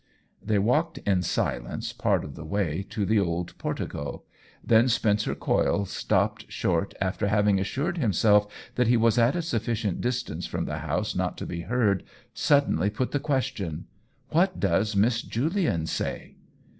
They 0.43 0.57
walked 0.57 0.97
in 1.05 1.21
silence 1.21 1.93
part 1.93 2.23
of 2.25 2.33
the 2.33 2.43
way 2.43 2.81
to 2.89 3.05
the 3.05 3.19
old 3.19 3.55
portico; 3.59 4.23
then 4.63 4.89
Spencer 4.89 5.35
Coyle, 5.35 5.85
stopping 5.85 6.47
short 6.49 6.95
after 6.99 7.27
having 7.27 7.59
assured 7.59 7.99
himself 7.99 8.51
that 8.73 8.87
he 8.87 8.97
was 8.97 9.19
at 9.19 9.35
a 9.35 9.43
sufficient 9.43 10.01
distance 10.01 10.47
from 10.47 10.65
the 10.65 10.79
house 10.79 11.15
not 11.15 11.37
to 11.37 11.45
be 11.45 11.61
heard, 11.61 12.01
suddenly 12.33 12.89
put 12.89 13.11
the 13.11 13.19
question: 13.19 13.85
"What 14.29 14.59
does 14.59 14.95
Miss 14.95 15.21
Julian 15.21 15.85
say?" 15.85 16.37